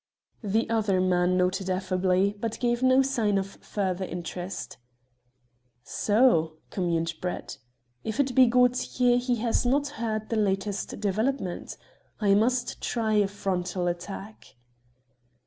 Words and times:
The 0.43 0.67
other 0.67 0.99
man 0.99 1.37
nodded 1.37 1.69
affably, 1.69 2.35
but 2.39 2.59
gave 2.59 2.81
no 2.81 3.03
sign 3.03 3.37
of 3.37 3.45
further 3.61 4.03
interest. 4.03 4.77
"So," 5.83 6.57
communed 6.71 7.13
Brett, 7.21 7.59
"if 8.03 8.19
it 8.19 8.33
be 8.33 8.47
Gaultier, 8.47 9.17
he 9.17 9.35
has 9.35 9.63
not 9.63 9.89
heard 9.89 10.29
the 10.29 10.37
latest 10.37 10.99
developments. 10.99 11.77
I 12.19 12.33
must 12.33 12.81
try 12.81 13.13
a 13.13 13.27
frontal 13.27 13.85
attack." 13.85 14.55